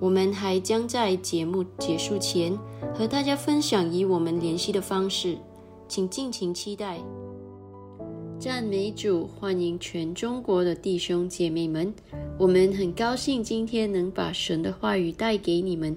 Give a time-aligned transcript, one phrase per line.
[0.00, 2.56] 我们还将在节目结束前
[2.94, 5.36] 和大家分享与我们联系的方式，
[5.88, 6.98] 请尽情期待。
[8.38, 11.92] 赞美主，欢迎全中国的弟兄姐妹们！
[12.38, 15.96] 我们很高兴今天能把神的话语带给你们。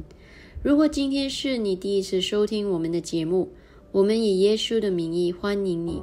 [0.64, 3.50] 如果今天是你第一次收听我们的节目，
[3.92, 6.02] 我们以耶稣的名义欢迎你。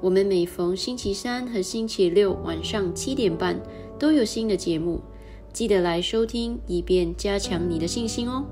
[0.00, 3.60] 我们每逢星期三和星期六晚上七点半
[3.98, 5.00] 都有新的节目。
[5.52, 8.44] 记得来收听，以便加强你的信心哦。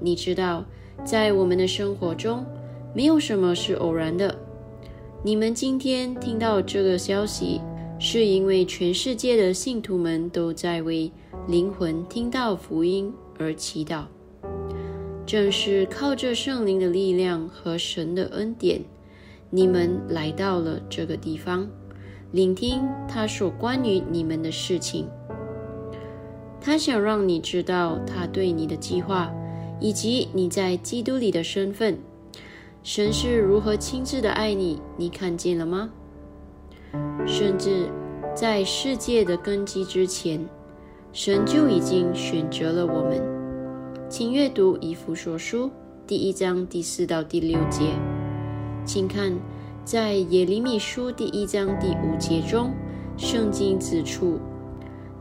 [0.00, 0.64] 你知道，
[1.04, 2.44] 在我们的生活中，
[2.94, 4.36] 没有什么是偶然的。
[5.22, 7.60] 你们今天听到这个消息，
[7.98, 11.10] 是因为全世界的信徒们都在为
[11.48, 14.04] 灵魂听到福音而祈祷。
[15.24, 18.82] 正是靠着圣灵的力量和神的恩典，
[19.48, 21.66] 你们来到了这个地方，
[22.32, 25.08] 聆听他所关于你们的事情。
[26.66, 29.30] 他想让你知道他对你的计划，
[29.80, 31.98] 以及你在基督里的身份。
[32.82, 35.90] 神是如何亲自的爱你，你看见了吗？
[37.26, 37.90] 甚至
[38.34, 40.48] 在世界的根基之前，
[41.12, 43.22] 神就已经选择了我们。
[44.08, 45.70] 请阅读以弗所书
[46.06, 47.82] 第一章第四到第六节。
[48.86, 49.34] 请看，
[49.84, 52.72] 在耶利米书第一章第五节中，
[53.18, 54.40] 圣经指出，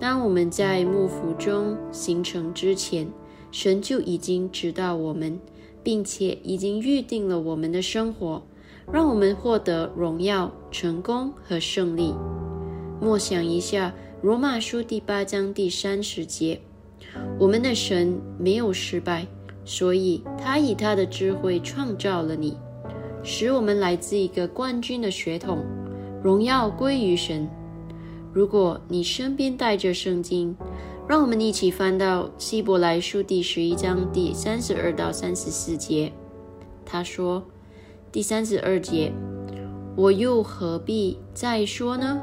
[0.03, 3.07] 当我们在幕府中形成之前，
[3.53, 5.39] 神就已经知道我们。
[5.81, 8.41] 并且已经预定了我们的生活，
[8.91, 12.13] 让我们获得荣耀、成功和胜利。
[13.01, 13.89] 默想一下
[14.21, 16.61] 《罗马书》第八章第三十节：
[17.37, 19.27] 我们的神没有失败，
[19.65, 22.57] 所以他以他的智慧创造了你，
[23.23, 25.65] 使我们来自一个冠军的血统。
[26.23, 27.49] 荣耀归于神。
[28.33, 30.57] 如果你身边带着圣经，
[31.07, 36.11] 让我们一起翻到希伯来书第十一章第三十二到三十四节。
[36.83, 37.43] 他说
[38.11, 39.13] ：“第三十二节，
[39.95, 42.19] 我又何必再说呢？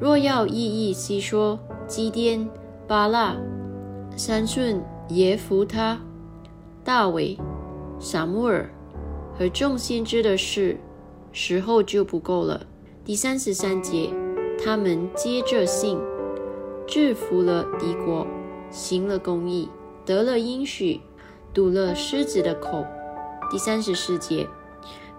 [0.00, 2.48] 若要一一细说，基甸、
[2.88, 3.36] 巴拉、
[4.16, 6.00] 三顺、耶弗他、
[6.82, 7.38] 大卫、
[8.00, 8.68] 撒母耳
[9.38, 10.76] 和众先知的事，
[11.30, 12.66] 时候就不够了。”
[13.04, 14.10] 第三十三节，
[14.62, 15.98] 他们接着信。
[16.86, 18.24] 制服了敌国，
[18.70, 19.68] 行了公义，
[20.04, 21.00] 得了应许，
[21.52, 22.86] 堵了狮子的口。
[23.50, 24.46] 第三十四节，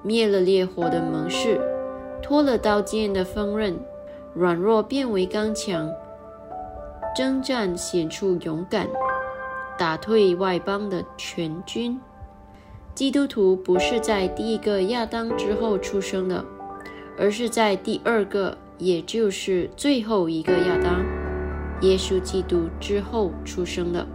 [0.01, 1.59] 灭了烈火的盟誓，
[2.21, 3.77] 脱了刀剑的锋刃，
[4.33, 5.91] 软弱变为刚强，
[7.13, 8.87] 征战显出勇敢，
[9.77, 11.99] 打退外邦的全军。
[12.95, 16.45] 基督徒不是在第一个亚当之后出生的，
[17.19, 21.05] 而是在第二个，也就是最后一个亚当。
[21.81, 24.07] 耶稣基督之后出生的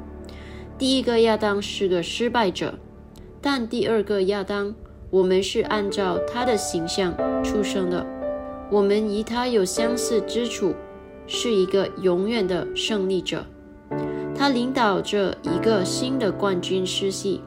[0.76, 2.74] 第一个亚当是个失败者，
[3.40, 4.74] 但第二个亚当，
[5.10, 7.14] 我们是按照他的形象
[7.44, 8.04] 出生的，
[8.70, 10.74] 我们与他有相似之处，
[11.28, 13.44] 是一个永远的胜利者。
[14.34, 17.42] 他领导着一个新的冠军世系。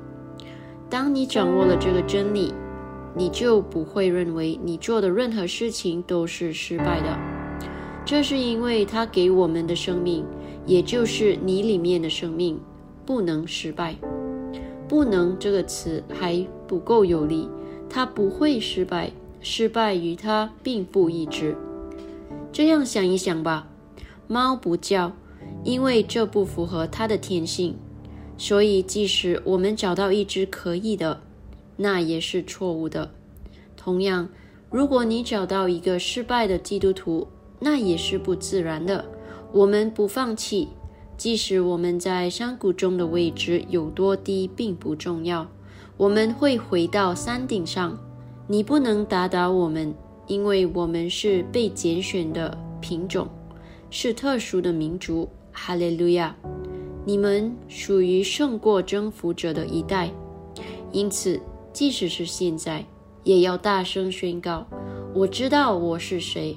[0.89, 2.53] 当你掌握了这个真理，
[3.15, 7.17] 你就不会认为你做的任何事情都是失败的。
[8.05, 10.23] 这是因为他给我们的生命，
[10.65, 12.59] 也就是你里面的生命，
[13.05, 13.95] 不能失败。
[14.87, 17.49] 不能这个词还不够有力，
[17.89, 21.57] 它不会失败，失败与它并不一致。
[22.51, 23.67] 这样想一想吧，
[24.27, 25.13] 猫不叫，
[25.63, 27.75] 因为这不符合它的天性。
[28.37, 31.21] 所以，即使我们找到一只可以的，
[31.77, 33.11] 那也是错误的。
[33.75, 34.29] 同样，
[34.69, 37.27] 如果你找到一个失败的基督徒，
[37.59, 39.05] 那也是不自然的。
[39.51, 40.69] 我们不放弃，
[41.17, 45.47] 即使我们在山谷中的位置有多低，并不重要。
[45.97, 47.97] 我们会回到山顶上。
[48.47, 49.93] 你不能打倒我们，
[50.27, 53.27] 因为我们是被拣选的品种，
[53.89, 55.27] 是特殊的民族。
[55.51, 56.35] 哈利路亚！
[57.05, 60.11] 你们属于胜过征服者的一代，
[60.91, 61.39] 因此，
[61.75, 62.85] 即使是现在，
[63.25, 64.65] 也要大声宣告：
[65.13, 66.55] 我知道我是谁。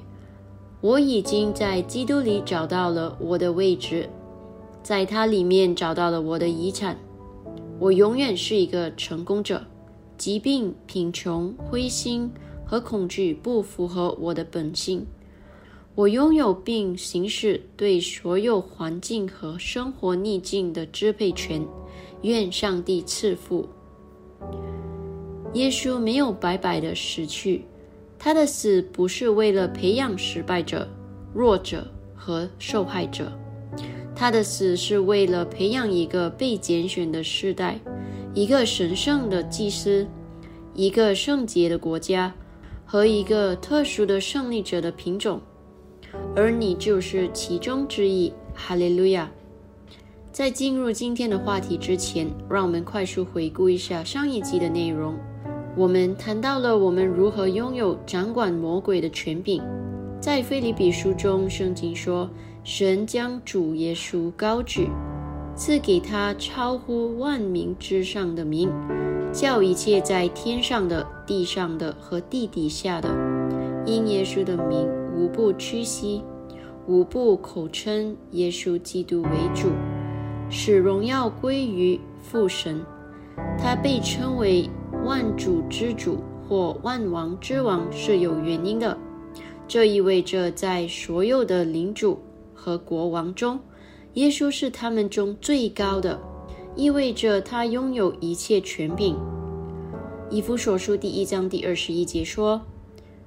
[0.81, 4.09] 我已经在基督里找到了我的位置，
[4.81, 6.97] 在它里面找到了我的遗产。
[7.81, 9.61] 我永远是一个成功者。
[10.17, 12.31] 疾病、贫穷、灰心
[12.65, 15.05] 和恐惧不符合我的本性。
[15.97, 21.61] 我拥有并行使对所有环境和生活逆境的支配权。
[22.23, 23.69] 愿上帝赐福。
[25.55, 27.65] 耶稣没有白白的死去。
[28.19, 30.89] 他的死不是为了培养失败者、
[31.33, 31.87] 弱者
[32.17, 33.33] 和受害者，
[34.13, 37.79] 他的死是为了培养一个被拣选的世代，
[38.35, 40.05] 一个神圣的祭司，
[40.75, 42.35] 一个圣洁的国家
[42.85, 45.41] 和一个特殊的胜利者的品种，
[46.35, 48.33] 而你就是其中之一。
[48.53, 49.31] 哈利路亚！
[50.33, 55.17] 在进入今天的话题之前，让我们快速回顾一下上一集的内容。
[55.79, 59.63] 我们谈到了我们如何拥有掌管魔鬼的权柄。
[60.21, 62.29] 在腓立比书中，圣经说
[62.65, 64.91] ：“神将主耶稣高举，
[65.55, 68.69] 赐给他超乎万民之上的名，
[69.33, 73.09] 叫一切在天上的、地上的和地底下的，
[73.87, 74.85] 因耶稣的名，
[75.17, 76.25] 无不屈膝，
[76.89, 79.69] 无不口称耶稣基督为主，
[80.51, 82.85] 使荣耀归于父神。
[83.57, 84.69] 他被称为
[85.05, 88.97] 万主之主或万王之王是有原因的，
[89.67, 92.19] 这意味着在所有的领主
[92.55, 93.59] 和国王中，
[94.15, 96.21] 耶稣是他们中最高的，
[96.77, 99.17] 意味着他拥有一切权柄。
[100.31, 102.61] 以弗所书第一章第二十一节说，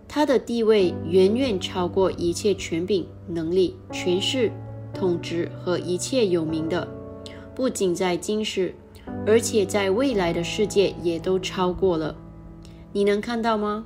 [0.07, 4.51] 他的地位远远超过一切权柄、能力、权势、
[4.93, 6.87] 统治和一切有名的，
[7.55, 8.75] 不仅在今世，
[9.25, 12.15] 而且在未来的世界也都超过了。
[12.91, 13.85] 你能看到吗？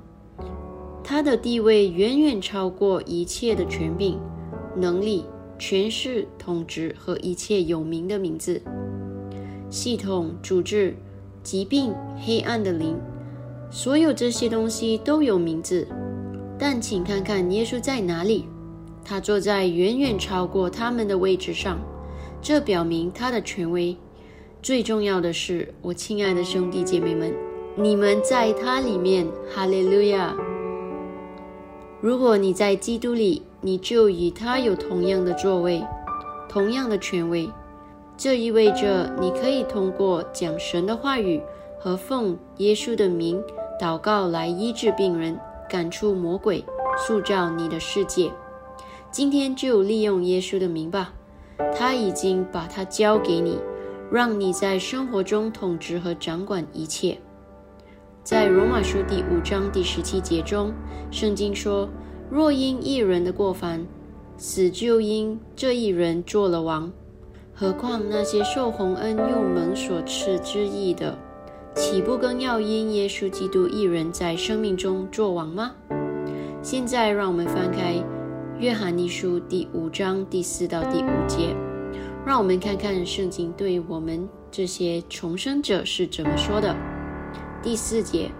[1.03, 4.19] 他的地位远远超过一切的权柄、
[4.75, 5.25] 能力、
[5.59, 8.61] 权势、统治和一切有名的名字、
[9.69, 10.95] 系统、组织。
[11.43, 11.93] 疾病、
[12.25, 12.97] 黑暗的灵，
[13.69, 15.87] 所有这些东西都有名字。
[16.57, 18.47] 但请看看耶稣在哪里？
[19.03, 21.77] 他坐在远远超过他们的位置上，
[22.41, 23.95] 这表明他的权威。
[24.65, 27.31] 最重要的是，我亲爱的兄弟姐妹们，
[27.75, 30.35] 你们在他里面，哈利路亚！
[32.01, 35.83] 如果你在基督里，你就与他有同样的座位，
[36.49, 37.47] 同样的权威。
[38.17, 41.39] 这意味着你可以通过讲神的话语
[41.79, 43.39] 和奉耶稣的名
[43.79, 46.65] 祷告来医治病人、赶出魔鬼、
[46.97, 48.31] 塑造你的世界。
[49.11, 51.13] 今天就利用耶稣的名吧，
[51.77, 53.59] 他已经把它交给你，
[54.15, 57.17] 让你在生活中统治和掌管一切。
[58.23, 60.71] 在罗马书第五章第十七节中，
[61.11, 61.89] 圣经说
[62.31, 63.85] ：“若因一人的过犯，
[64.37, 66.89] 死就因这一人做了王。”
[67.53, 71.19] 何况那些受洪恩又蒙所赐之意的，
[71.75, 75.73] 岂不更要因耶稣基督一人在生命中作王吗？
[76.61, 78.01] 现在让我们翻开
[78.59, 81.53] 约翰一书第五章第四到第五节，
[82.25, 86.75] 让我们看看圣经对我们这些重生者是怎么说的。
[87.61, 88.31] 第四节，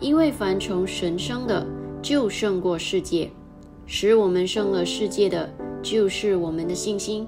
[0.00, 1.66] 因为凡从神生的，
[2.02, 3.30] 就胜过世界；
[3.86, 5.50] 使我们胜了世界的，
[5.82, 7.26] 就是我们的信心。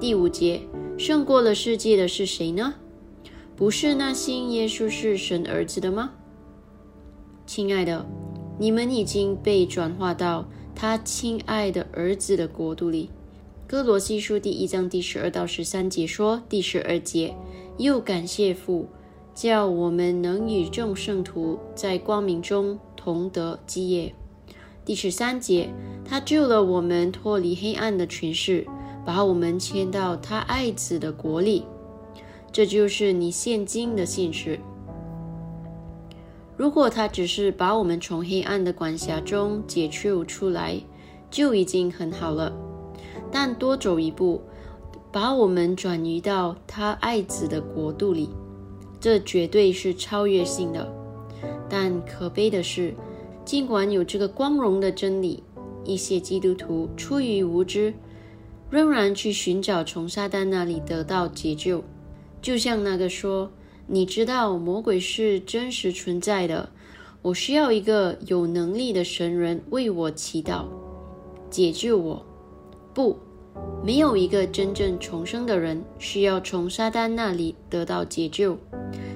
[0.00, 0.62] 第五节，
[0.96, 2.72] 胜过了世界的是谁呢？
[3.54, 6.12] 不是那信耶稣是神儿子的吗？
[7.44, 8.06] 亲爱的，
[8.58, 13.10] 你们已经被转化到他亲爱的儿子的国度里。
[13.68, 17.34] 哥罗西书第一章第十二到十三节说：第十二节，
[17.78, 18.86] 又感谢父，
[19.34, 24.14] 叫我们能与众圣徒在光明中同得基业。
[24.84, 25.68] 第十三节，
[26.04, 28.64] 他救了我们脱离黑暗的权势。
[29.04, 31.64] 把我们迁到他爱子的国里，
[32.50, 34.58] 这就是你现今的现实。
[36.56, 40.80] 如果他只是把我们从黑暗的管辖中解救出来，
[41.30, 42.52] 就已经很好了。
[43.30, 44.40] 但多走一步，
[45.12, 48.30] 把我们转移到他爱子的国度里，
[49.00, 50.90] 这绝对是超越性的。
[51.68, 52.94] 但可悲的是，
[53.44, 55.42] 尽管有这个光荣的真理，
[55.84, 57.92] 一些基督徒出于无知。
[58.68, 61.84] 仍然去寻找从撒旦那里得到解救，
[62.42, 63.48] 就像那个说
[63.86, 66.68] ：“你知道魔鬼是真实存在的，
[67.22, 70.64] 我需要一个有能力的神人为我祈祷，
[71.48, 72.26] 解救我。”
[72.96, 73.14] 不，
[73.84, 78.56] 没有一个真正重生的人需要从撒旦那里得到解救。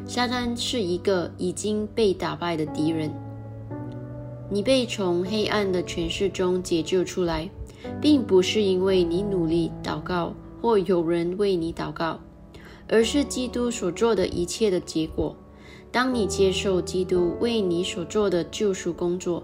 [0.07, 3.11] 撒旦是一个已经被打败的敌人。
[4.51, 7.49] 你被从黑暗的权势中解救出来。
[7.99, 12.21] 并不是因为你努力祷告或有人为你祷告，
[12.87, 15.35] 而是基督所做的一切的结果。
[15.91, 19.43] 当你接受基督为你所做的救赎工作，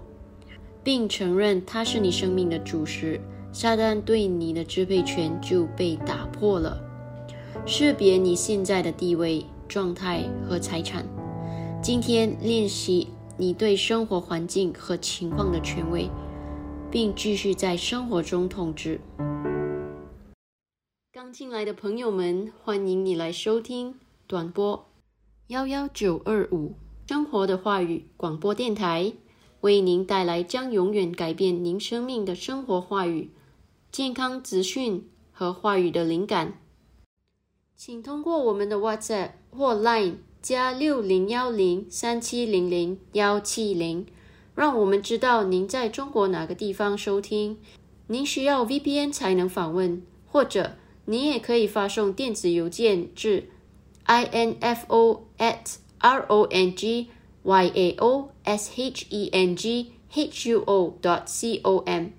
[0.83, 3.19] 并承认他是你生命的主时，
[3.59, 6.79] 撒旦对你的支配权就被打破了。
[7.65, 11.03] 识别你现在的地位、状态和财产。
[11.81, 16.07] 今天练习你对生活环境和情况的权威。
[16.91, 19.01] 并继续在生活中统治。
[21.11, 23.95] 刚进来的朋友们，欢迎你来收听
[24.27, 24.87] 短波
[25.47, 26.75] 幺幺九二五
[27.07, 29.11] 生活的话语广播电台，
[29.61, 33.31] 为您带来将永远改变您生命的生活话语、
[33.97, 36.59] 健康资讯和话语的灵感。
[37.75, 44.05] 请通过我们的 WhatsApp 或 Line 加六零幺零三七零零幺七零。
[44.53, 47.57] 让我们知道您在中国哪个地方收听。
[48.05, 50.75] 您需要 VPN 才能访问，或者
[51.05, 53.49] 您也可以发送电子邮件至
[54.05, 57.07] info at r o n g
[57.41, 62.09] y a o s h e n g h u o dot c o m。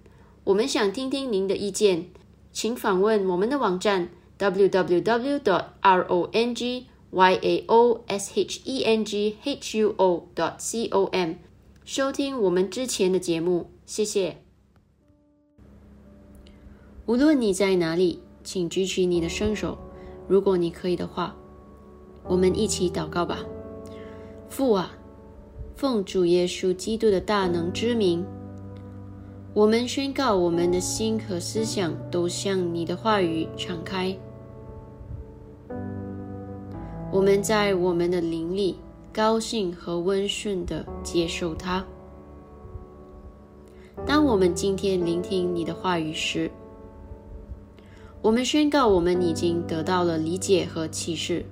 [0.49, 2.07] 我们想听听您的意见，
[2.53, 5.43] 请访问我们的网站 www
[5.83, 8.15] rongy aoheng
[9.43, 10.59] hyuo dot
[10.91, 11.35] com
[11.85, 13.71] 收听我们之前的节目。
[13.85, 14.39] 谢谢。
[17.05, 19.77] 无论你在哪里，请举起你的双手。
[20.27, 21.37] 如果你可以的话，
[22.25, 23.45] 我们一起祷告吧。
[24.49, 24.97] 父啊，
[25.77, 28.25] 奉主耶稣基督的大能之名，
[29.55, 34.17] 我们宣告我们的心和思想都向你的话语敞开。
[37.11, 38.77] 我们在我们的灵里
[39.13, 41.85] 高兴和温顺的接受它。
[44.07, 46.51] 当我们今天聆听你的话语时，
[48.21, 51.45] 我们宣告，我们已经得到了理解和启示，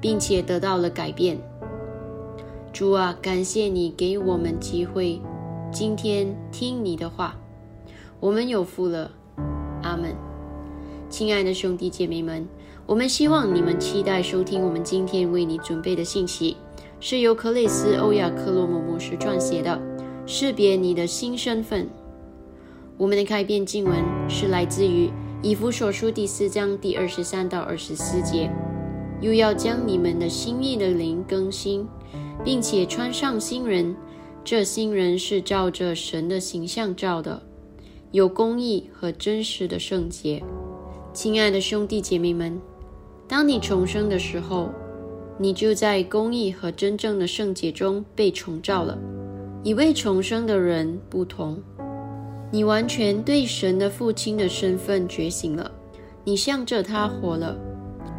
[0.00, 1.38] 并且得到了改变。
[2.72, 5.18] 主啊，感谢你给我们机会，
[5.78, 7.36] 今天听你的话，
[8.18, 9.10] 我们有福了。
[9.82, 10.16] 阿门。
[11.10, 12.48] 亲爱的兄弟姐妹们，
[12.86, 16.56] 我们希望你们期待收听我们今天为你准备的信息，
[16.98, 19.78] 是由克雷斯·欧亚克洛姆牧师撰写的，
[20.24, 21.86] 识别你的新身份。
[22.96, 25.10] 我们的开篇经文是来自于
[25.42, 28.50] 以弗所书第四章第二十三到二十四节，
[29.20, 31.86] 又要将你们的心意的灵更新，
[32.42, 33.94] 并且穿上新人。
[34.46, 37.42] 这新人是照着神的形象造的，
[38.12, 40.40] 有公义和真实的圣洁。
[41.12, 42.56] 亲爱的兄弟姐妹们，
[43.26, 44.70] 当你重生的时候，
[45.36, 48.96] 你就在公义和真正的圣洁中被重造了。
[49.64, 51.60] 一位重生的人不同。
[52.52, 55.68] 你完全对神的父亲的身份觉醒了，
[56.22, 57.58] 你向着他活了。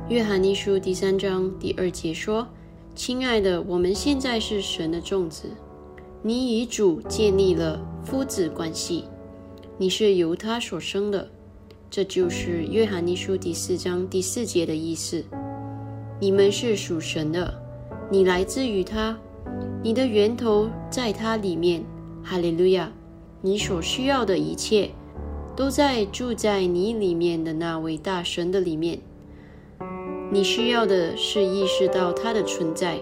[0.10, 2.46] 约翰一书第三章第二节说
[2.94, 5.48] ：“亲爱的，我们现在是神的种子，
[6.24, 9.06] 你与主建立了夫子关系，
[9.78, 11.30] 你是由他所生的。”
[11.89, 15.24] 这就是约翰一书第四章第四节的意思。
[16.20, 17.54] 你们是属神的，
[18.12, 19.18] 你来自于他，
[19.82, 21.84] 你的源头在他里面。
[22.24, 22.91] 哈利路亚。
[23.39, 24.89] 你所需要的一切，
[25.56, 29.00] 都在住在你里面的那位大神的里面。
[30.32, 33.00] 你需要的是意识到他的存在，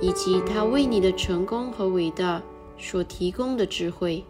[0.00, 2.42] 以及他为你的成功和伟大
[2.78, 4.24] 所提供的智慧。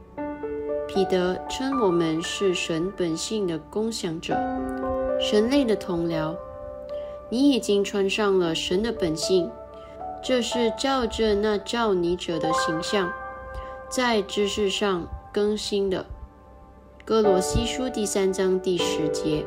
[0.87, 4.37] 彼得称我们是神本性的共享者，
[5.21, 6.35] 神类的同僚。
[7.31, 9.51] 你已经穿上了神的本性，
[10.23, 13.13] 这是照着那照你者的形象，
[13.89, 15.07] 在知识上。
[15.33, 16.07] 更新的
[17.05, 19.45] 哥罗西书第三章第十节，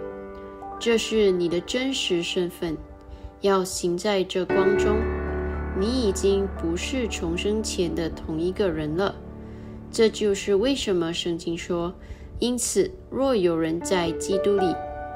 [0.80, 2.78] 这是你的真实身份，
[3.42, 5.00] 要行在这光中。
[5.80, 9.16] 你已经不是重生前的同一个人了。
[9.90, 11.94] 这就是为什么圣经说
[12.38, 14.76] ：“因此，若有人在基督里，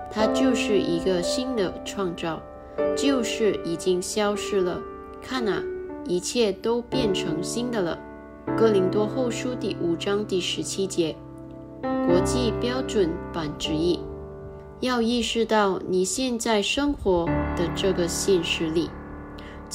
[0.09, 2.41] 他就是一个新的创造，
[2.95, 4.81] 旧事已经消失了，
[5.21, 5.61] 看啊，
[6.07, 7.99] 一切都变成新的了。”
[8.57, 11.15] 哥林多后书第五章第十七节，
[11.81, 13.99] 国际标准版之意，
[14.81, 18.89] 要意识到你现在生活的这个现实里，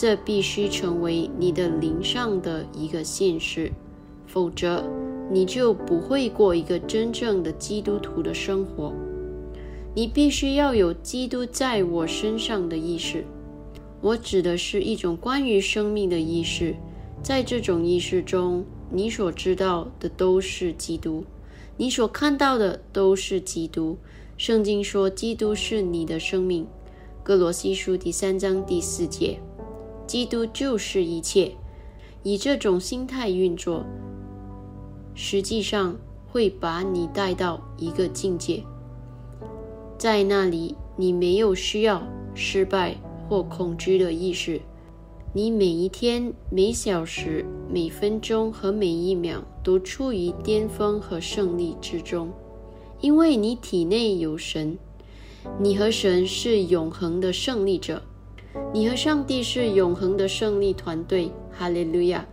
[0.01, 3.73] 这必须成为你的灵上的一个现实，
[4.29, 4.85] 否则
[5.29, 8.95] 你就不会过一个真正的基督徒的生活。
[9.97, 13.25] 你必须要有基督在我身上的意识，
[14.01, 16.77] 我指的是一种关于生命的意识。
[17.21, 21.25] 在这种意识中，你所知道的都是基督，
[21.77, 23.99] 你所看到的都是基督。
[24.37, 26.65] 圣经说，基督是你的生命。
[27.25, 29.41] 哥罗西书第三章第四节，
[30.09, 31.53] 基督就是一切。
[32.25, 33.85] 以这种心态运作，
[35.15, 38.65] 实际上会把你带到一个境界，
[39.97, 42.03] 在那里你没有需要、
[42.35, 42.97] 失败
[43.29, 44.61] 或恐惧的意识。
[45.33, 52.31] 你每一天、每小时、每分钟和每一秒都处于巅峰和胜利之中，
[53.01, 54.77] 因为你体内有神，
[55.61, 58.03] 你和神是永恒的胜利者，
[58.73, 61.31] 你和上帝是永恒的胜利团队。
[61.51, 62.27] 哈利路亚，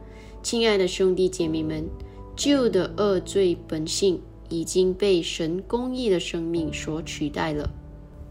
[0.43, 1.87] 亲爱的兄弟姐妹们，
[2.35, 7.69] 旧的恶罪本性已经被神公义的生命所取代了。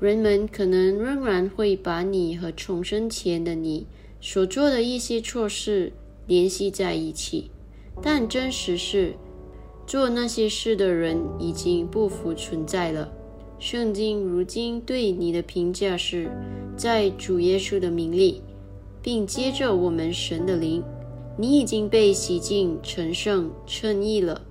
[0.01, 3.87] 人们可能仍然会把你和重生前的你。
[4.20, 5.92] 所做的一些错事
[6.27, 7.51] 联系在一起，
[8.01, 9.14] 但真实是，
[9.87, 13.12] 做那些事的人已经不复存在了。
[13.59, 16.31] 圣经如今对你的评价是，
[16.77, 18.43] 在主耶稣的名里，
[19.01, 20.83] 并接着我们神的灵，
[21.38, 24.43] 你已经被洗净、成圣、称义了。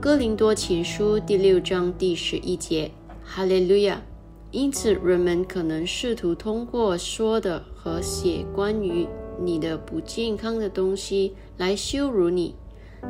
[0.00, 2.90] 哥林多前书第六章第十一节，
[3.24, 4.02] 哈利路亚。
[4.52, 9.06] 因此，人们可能试图通过说的和写关于
[9.40, 12.54] 你的不健康的东西来羞辱你，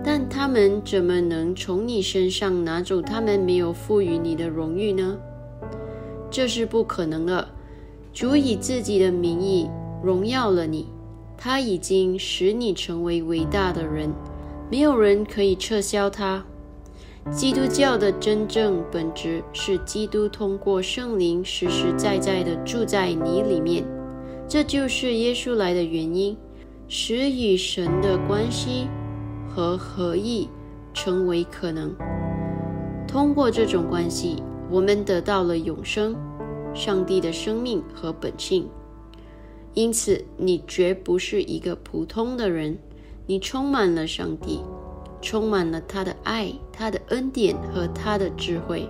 [0.04, 5.18] 但他们怎么能从你身上拿走他们没有赋予你的荣誉呢？
[6.30, 7.48] 这是不可能的。
[8.12, 9.68] 主以自己的名义
[10.02, 10.86] 荣耀了你，
[11.36, 14.12] 他已经使你成为伟大的人，
[14.70, 16.44] 没有人可以撤销他。
[17.30, 23.84] 基督教的真正本质是基督通过圣灵实实在在地住在你里面，
[24.48, 26.36] 这就是耶稣来的原因，
[26.88, 28.88] 使与神的关系
[29.48, 30.48] 和合一
[30.94, 31.94] 成为可能。
[33.06, 36.16] 通过这种关系，我们得到了永生、
[36.74, 38.68] 上帝的生命和本性。
[39.74, 42.78] 因此，你绝不是一个普通的人，
[43.26, 44.60] 你充满了上帝。
[45.22, 48.88] 充满了他的爱、他的恩典和他的智慧。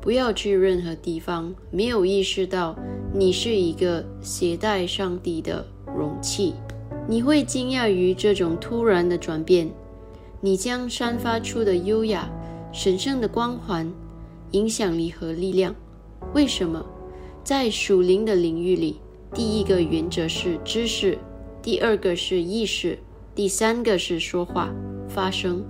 [0.00, 2.74] 不要去任何地方没有意识到
[3.12, 6.54] 你是一个携带上帝的容器。
[7.06, 9.70] 你会惊讶于这种突然的转变。
[10.40, 12.26] 你将散发出的优雅、
[12.72, 13.92] 神圣的光环、
[14.52, 15.74] 影响力和力量。
[16.34, 16.84] 为什么？
[17.44, 19.00] 在属灵的领域里，
[19.32, 21.16] 第一个原则是知识，
[21.62, 22.98] 第二个是意识，
[23.34, 24.70] 第三个是说话。
[25.08, 25.64] 发生，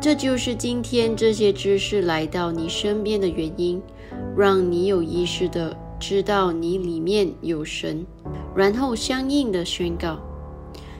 [0.00, 3.80] 这就是今天这些知识来到你身边的原因，
[4.36, 8.04] 让你有意识的知道你里面有神，
[8.56, 10.18] 然后相应的宣告。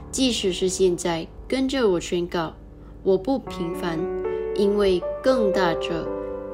[0.09, 2.55] 即使是现在，跟着我宣告，
[3.03, 3.99] 我不平凡，
[4.57, 6.05] 因为更大者，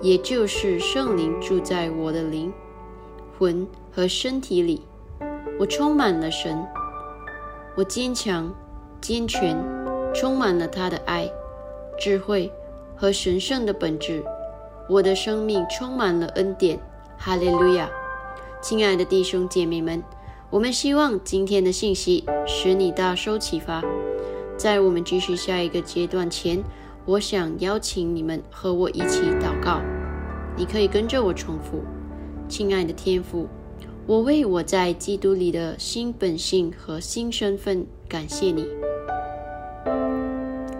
[0.02, 2.54] 也就是圣灵住在我的灵、
[3.40, 4.82] 魂和身体里，
[5.58, 6.64] 我充满了神，
[7.76, 8.54] 我坚强、
[9.02, 9.58] 健全。
[10.16, 11.28] 充满了他的爱、
[11.98, 12.52] 智慧
[12.96, 14.24] 和神圣的本质。
[14.88, 16.80] 我的生命充满了恩典。
[17.18, 17.90] 哈利路亚！
[18.62, 20.04] 亲爱的弟兄姐妹们，
[20.52, 23.82] 我们希望今天的信息使你大受启发。
[24.56, 26.64] 在我们继续下一个阶段前，
[27.06, 29.82] 我想邀请你们和我一起祷告。
[30.56, 31.84] 你可以跟着我重复：
[32.48, 33.48] 亲爱的天父，
[34.06, 38.66] 我为我在基督里的新本性和新身份感谢你。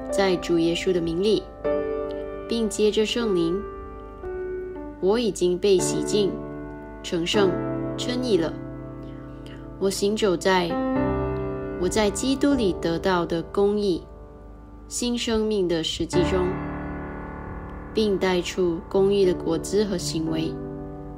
[0.10, 1.44] 在主耶稣的名里，
[2.48, 3.60] 并接着圣灵，
[5.02, 6.32] 我已经被洗净、
[7.02, 7.50] 成圣、
[7.98, 8.54] 称义了。
[9.80, 10.70] 我行走在
[11.82, 14.02] 我在基督里得到的公义、
[14.88, 16.48] 新生命的实际中，
[17.94, 20.54] 并带出公义的果子和行为。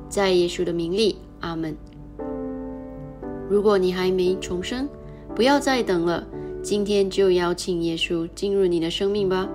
[0.08, 1.76] 在耶稣的名里，阿门。
[3.50, 4.88] 如果你还没重生，
[5.36, 6.26] 不要再等了。
[6.64, 9.48] 今天就邀请耶稣进入你的生命吧，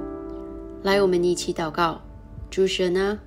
[0.82, 2.00] 来，我们一起祷告。
[2.50, 3.18] 主神啊，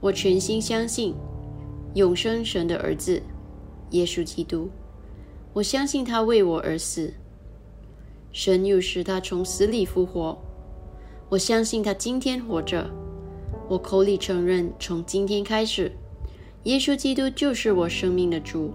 [0.00, 1.14] 我全心相信
[1.94, 3.22] 永生神的儿子
[3.90, 4.68] 耶稣基督，
[5.54, 7.12] 我相信他为我而死，
[8.36, 10.36] 神又使他从死里复活，
[11.30, 12.86] 我相信他今天活着，
[13.66, 15.90] 我口里承认，从今天开始，
[16.64, 18.74] 耶稣基督就是我生命的主。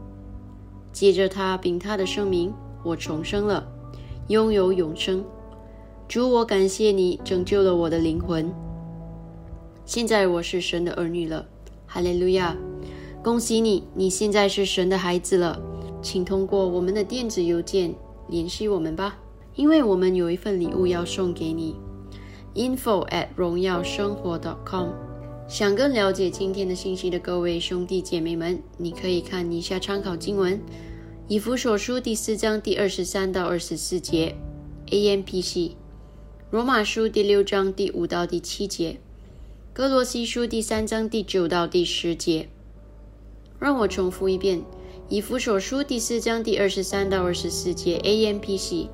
[0.91, 2.51] 借着他并他的生命，
[2.83, 3.71] 我重生了。
[4.29, 5.23] 拥有永生，
[6.07, 8.51] 主，我感谢你拯救了我的灵魂。
[9.85, 11.45] 现在我是神的儿女了，
[11.85, 12.57] 哈利路亚！
[13.23, 15.61] 恭喜你，你现在是神的孩子了。
[16.01, 17.93] 请通过我们的电子邮件
[18.27, 19.19] 联系我们吧，
[19.55, 21.75] 因为我们有一份礼物要送给你。
[22.55, 24.89] info at 荣耀生活 .com。
[25.47, 30.59] 想更了解今天的信息的各位兄弟姐妹们，你可以看一下参考经文。
[31.27, 34.35] 以弗所书第四章第二十三到二十四节
[34.91, 35.75] ，A M P C；
[36.51, 38.97] 罗马书第六章第五到第七节，
[39.73, 42.47] 哥罗西书第三章第九到第十节。
[43.59, 44.61] 让我重复一遍：
[45.09, 48.87] 以弗所书第四章第二十三到二十四节，A M P C；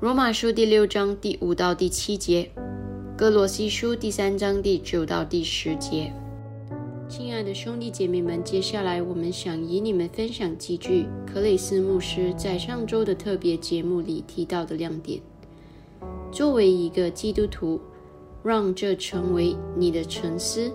[0.00, 2.50] 罗马书第六章第五到第七节，
[3.18, 6.10] 哥罗西书第三章第九到第十节。
[7.06, 15.20] 亲爱的兄弟姐妹们，接下来我们想与你们分享几句克里斯牧师在上周的特别节目里提到的亮点。
[16.32, 17.78] 作为一个基督徒，
[18.42, 20.72] 让这成为你的沉思。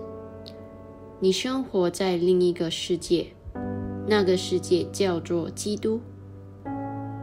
[1.18, 3.26] 你生活在另一个世界，
[4.06, 6.00] 那个世界叫做基督。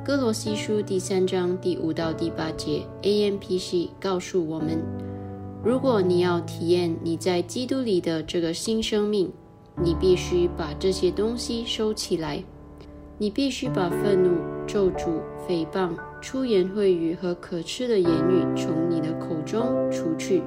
[0.05, 4.83] 哥罗西书第三章第五到第八节，A M P C 告诉我们。
[5.63, 9.31] 如果你要体验你在基督里的这个新生命，
[9.81, 12.43] 你必须把这些东西收起来。
[13.17, 14.31] 你必须把愤怒、
[14.67, 20.43] 咒诅、诽谤、出言秽语和可耻的言语从你的口中除去。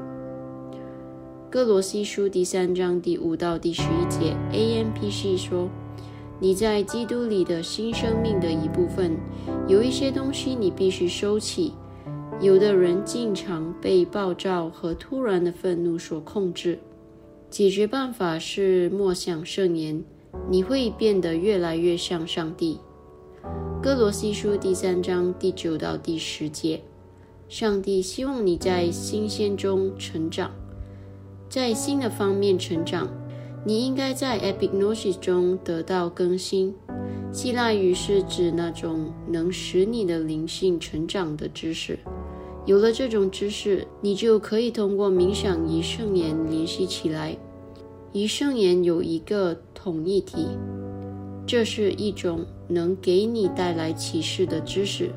[1.48, 5.70] 哥罗西书第三章第五到第十一节，A.M.P.C 说
[6.38, 9.16] ：“你在基督里的新生命的一部分，
[9.66, 11.72] 有一些东西你必须收起。
[12.40, 16.78] 有的人经常被暴躁和突然的愤怒所控制。
[17.48, 20.04] 解决办法是默想圣言，
[20.50, 22.78] 你会变得越来越像上帝。”
[23.82, 26.82] 哥罗西书第三章第九到第十节，
[27.48, 30.50] 上帝希望你在新鲜中成长。
[31.48, 33.08] 在新的方面成长，
[33.66, 36.72] 你应该在 epignosis 中得到更新。
[37.32, 41.98] 希腊语是指那种能使你的灵性成长的知识。
[42.64, 47.36] 有了这种知识，你就可以通过冥想与圣言联系起来。
[48.12, 50.46] 与圣言有一个统一体，
[51.44, 55.10] 这是一种能给你带来启示的知识。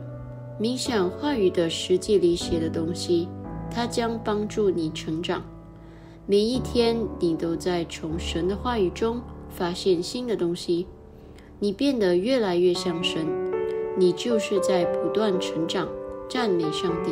[0.60, 3.28] 冥想话语的世界里写的东西，
[3.70, 5.44] 它将帮助你成长。
[6.32, 10.86] 每一天，你都在从神的话语中发现新的东西，
[11.58, 13.26] 你变得越来越像神，
[13.98, 15.88] 你就是在不断成长。
[16.30, 17.12] 赞美上帝。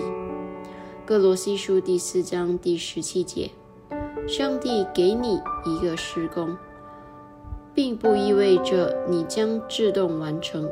[1.04, 3.50] 哥罗西书第四章第十七节：
[4.28, 6.56] 上帝给你一个施工，
[7.74, 10.70] 并不意味着你将自动完成，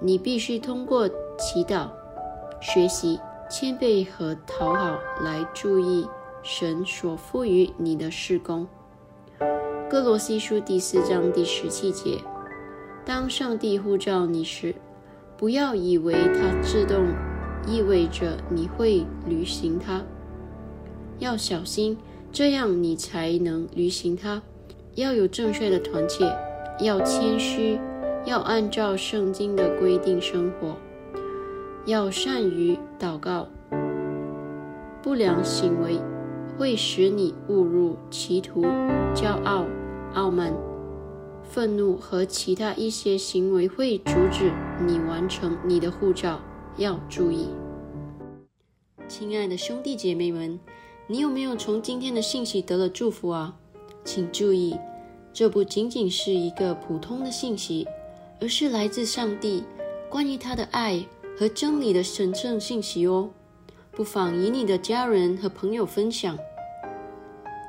[0.00, 1.90] 你必须通过祈祷、
[2.62, 3.20] 学习、
[3.50, 6.06] 谦卑和讨好来注意。
[6.42, 8.66] 神所赋予你的事工，
[9.90, 12.16] 《哥罗西书》第四章第十七节：
[13.04, 14.74] 当上帝呼召你时，
[15.36, 17.08] 不要以为它自动
[17.66, 20.02] 意味着你会履行它，
[21.18, 21.98] 要小心，
[22.32, 24.40] 这样你才能履行它。
[24.94, 26.24] 要有正确的团结，
[26.80, 27.78] 要谦虚，
[28.24, 30.74] 要按照圣经的规定生活，
[31.84, 33.46] 要善于祷告。
[35.02, 36.00] 不良行为。
[36.60, 38.60] 会使你误入歧途，
[39.14, 39.64] 骄傲、
[40.12, 40.54] 傲慢、
[41.42, 44.52] 愤怒和其他一些行为会阻止
[44.86, 46.38] 你完成你的护照。
[46.76, 47.48] 要注意，
[49.08, 50.60] 亲爱的兄弟姐妹们，
[51.06, 53.56] 你有没有从今天的信息得了祝福啊？
[54.04, 54.76] 请注意，
[55.32, 57.88] 这不仅仅是一个普通的信息，
[58.38, 59.64] 而是来自上帝
[60.10, 61.02] 关于他的爱
[61.38, 63.30] 和真理的神圣信息哦。
[63.92, 66.38] 不妨与你的家人和朋友分享。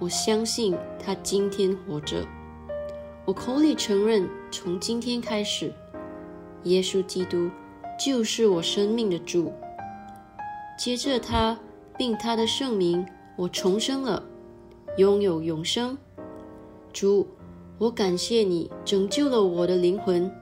[0.00, 2.26] 我相信他今天活着。
[3.26, 5.70] 我口里承认，从今天开始，
[6.64, 7.50] 耶稣基督
[7.98, 9.52] 就是我生命的主。
[10.78, 11.56] 接着他
[11.98, 14.22] 并他的圣名，我重生了，
[14.96, 15.96] 拥有永生。
[16.92, 17.28] 主，
[17.76, 20.32] 我感谢你拯救了我的灵魂。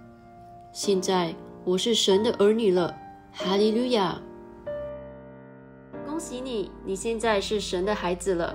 [0.72, 2.96] 现在我是神的儿女了。
[3.32, 4.20] 哈利路亚！
[6.06, 8.54] 恭喜你，你现在是神的孩子了。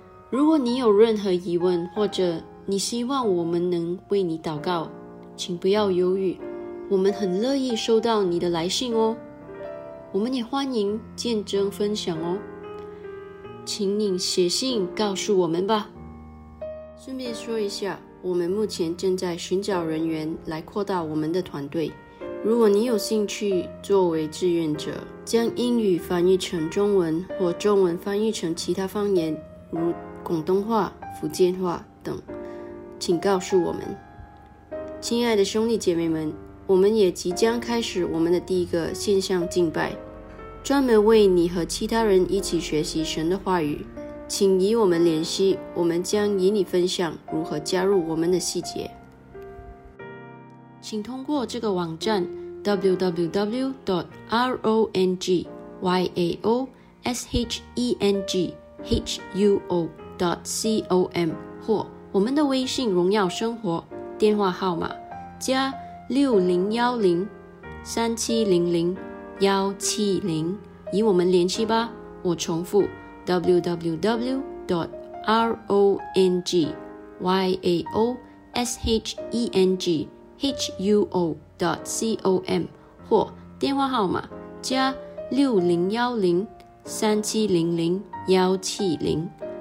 [0.31, 4.89] 如果你有任何疑问，或者你希望我们能为你祷告，
[5.35, 6.37] 请不要犹豫，
[6.89, 9.13] 我们很乐意收到你的来信哦。
[10.13, 12.37] 我们也欢迎见证分享哦，
[13.65, 15.89] 请你写信告诉我们吧。
[16.97, 21.91] 顺便说一下，我们目前正在寻找人员来扩大我们的团队。
[22.41, 24.93] 如果你有兴趣作为志愿者，
[25.25, 29.37] 将英语翻译成中文或中文翻译成其他方言，
[29.71, 29.93] 如。
[30.23, 32.19] 广东话、福建话等，
[32.99, 33.81] 请告诉我们，
[34.99, 36.33] 亲爱的兄弟姐妹们，
[36.67, 39.93] 我们也即将开始我们的第一个线上敬拜，
[40.63, 43.85] 专门为你和其他人一起学习神的话语。
[44.27, 48.89] 请与我们联系，我们将与你分享如何加入我们的细节。
[50.79, 52.25] 请通过这个网站
[52.63, 53.73] ：w w w.
[53.85, 55.45] dot r o n g
[55.81, 56.65] y a o
[57.03, 58.53] s h e n g
[58.85, 59.89] h u o
[60.21, 61.29] www.rongyanghuo.com
[61.65, 63.83] 或我们的微信“荣耀生活”
[64.19, 64.91] 电话号码
[65.39, 65.73] 加
[66.07, 67.27] 六零幺零
[67.83, 68.95] 三七零零
[69.39, 70.55] 幺七零，
[70.93, 71.89] 与我们联系吧。
[72.21, 72.83] 我重复
[73.25, 74.41] ：www.
[74.67, 74.87] dot
[75.25, 76.69] r o n g
[77.19, 78.15] y a o
[78.53, 80.07] s h e n g
[80.39, 81.35] h u o.
[81.57, 82.63] dot com
[83.09, 84.29] 或电话号码
[84.61, 84.93] 加
[85.29, 86.47] 六零幺零
[86.85, 89.27] 三七零零幺七零，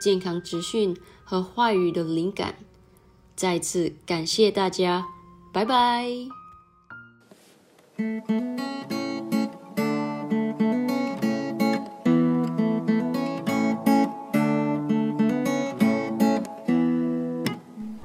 [0.00, 2.54] 健康资讯和话语的灵感。
[3.34, 5.06] 再次感谢大家，
[5.52, 6.06] 拜拜。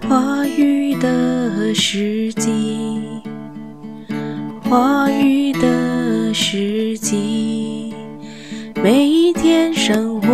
[0.08, 3.22] 话语的时机，
[4.64, 7.94] 话语的时机，
[8.76, 10.28] 每一天生活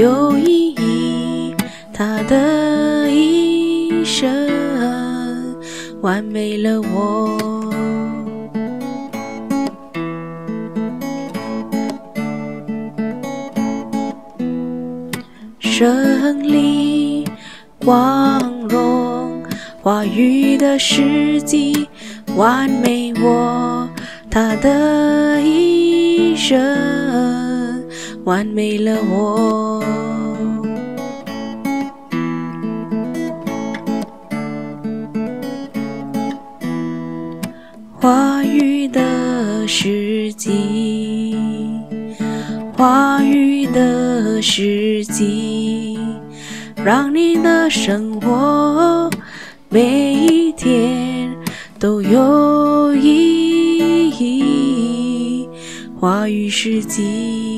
[0.00, 1.54] 有意义，
[1.92, 4.48] 他的一生
[6.00, 7.38] 完美了我。
[15.60, 17.28] 胜利。
[17.84, 19.42] 光荣
[19.82, 21.86] 话语的时机，
[22.36, 23.86] 完美我
[24.30, 26.58] 他的一生，
[28.24, 29.69] 完美了我。
[38.00, 41.36] 花语的时机，
[42.72, 45.98] 花语的时机。
[46.82, 49.10] 让你的生活
[49.68, 51.30] 每一天
[51.78, 55.46] 都有意义。
[56.00, 57.49] 花语世纪。